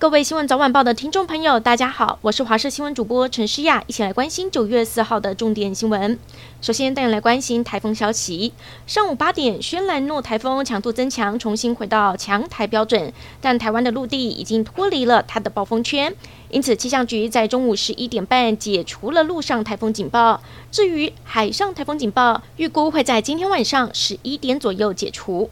[0.00, 6.18] 各位新闻早晚报的听众朋友，大家好，我是华视新闻主播陈诗雅，一起来关心九月四号的重点新闻。
[6.62, 8.54] 首先带你来关心台风消息。
[8.86, 16.16] 上午八点，轩岚诺台风强度增强，重新回到强台标准，但台湾的陆地已经脱离了它的暴风圈，
[16.48, 20.40] 因此气象局在中午十一点半解除了陆上台风警报。
[20.70, 25.50] 至于海上台风警报，预估会在今天晚上十一点左右解除。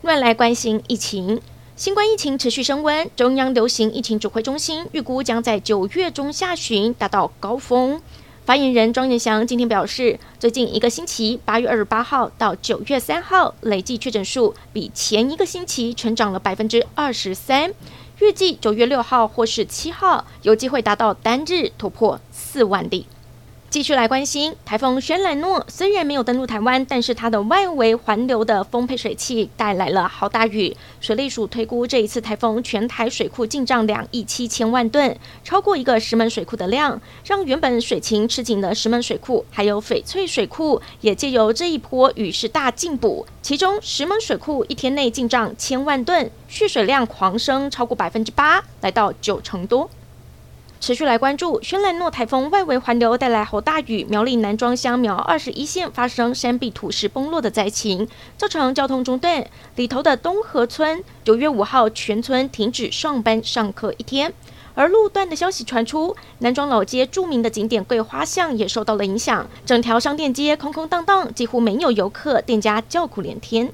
[0.00, 1.42] 乱来关心疫情。
[1.76, 8.00] 新冠疫情持续升温，中央流行疫情指挥中心预估将在九月中下旬达到高峰。
[8.44, 17.74] 发言人庄严祥今天表示，最近一个星期，八月二十八号到九月三号累计确诊数比前一个星期成长了百分之二十三，
[18.20, 23.04] 预计九月六号或是七号有机会达到单日突破四万例。
[23.74, 30.76] 继续来关心台风轩岚诺，虽然没有登陆台湾，但是它的外围环流的丰沛水汽带来了好大雨。
[31.00, 43.26] 水利署推估，这一次台风全台水库进账两亿七千万吨，超过一个石门水库的量，让原本水情吃紧的石门水库还有翡翠水库，也借由这一波雨势大进补。
[43.42, 49.90] 其中石门水库一天内进账千万吨，蓄水量狂升超过百分之八，来到九成多。
[50.84, 59.46] 持续来关注轩岚诺台风外围环流带来豪大雨，苗栗南庄乡苗二十一线发生山壁土石崩落的灾情，造成交通中断。
[59.76, 64.34] 里头的东河村九月五号全村停止上班上课一天，
[64.74, 73.72] 而路段的消息传出，南庄老街著名的景点桂花巷也受到了影响，整条商店街空空荡荡，几乎没有游客，店家叫苦连天。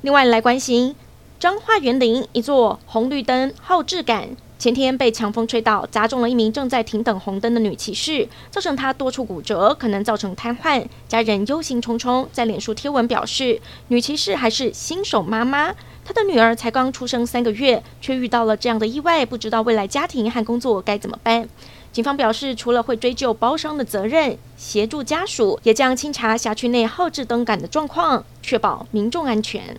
[0.00, 0.96] 另外来关心
[1.38, 4.30] 彰化园林一座红绿灯号志感。
[4.58, 10.84] 前天被强风吹倒，砸中了一名正在停等红灯的女骑士，造成她多处骨折，可能造成瘫痪。
[11.06, 15.72] 家人忧心忡忡，在脸书贴文表示，女骑士还是新手妈妈，
[16.04, 21.48] 她的女儿才刚出生三个月，却遇到了这样的意外，不知道未来家庭和工作该怎么办。
[21.92, 29.78] 警方表示，除了会追究包商的责任，协助家属，也将清查辖区内号志灯杆的状况，确保民众安全。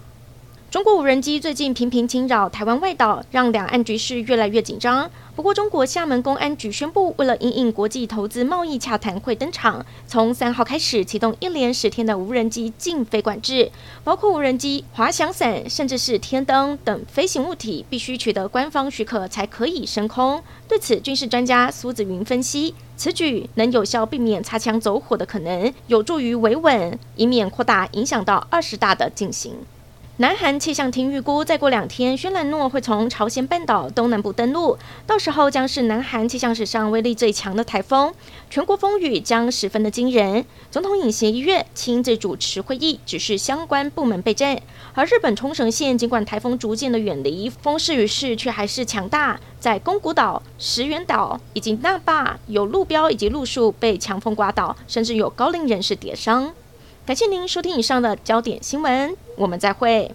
[0.72, 5.09] 中国无人机最近频频侵扰台湾外岛，让两岸局势越来越紧张。
[5.35, 13.72] 不过，中国厦门公安局宣布，为了因应国际投资贸易洽谈会登场，从三号开始启动一连十天的无人机禁飞管制，
[14.03, 20.40] 包括无人机、滑翔伞，甚至是天灯等飞行物体，必须取得官方许可才可以升空。
[20.68, 29.56] 对此，军事专家苏子云分析，此举能有效避免擦枪走火的可能，有助于维稳，以免扩大影响到二十大的进行。
[30.22, 38.13] 南韩气象厅预估，再过两天，轩岚诺会从朝鲜半岛东南部登陆，到时候将是南韩气象史上威力最强的台风，
[38.50, 40.46] 全国风雨将十分的惊人。
[40.69, 44.62] 总统尹锡月亲自主持会议，指示相关部门备战。
[44.94, 56.52] 而日本冲绳县尽管台风逐渐的远离，风势雨势却还是强大，在宫古岛、石垣岛以及那霸有路标以及路树被强风刮倒，甚至有高龄人士跌伤。
[57.06, 60.11] 感谢您收听以上的焦点新闻，我们再会。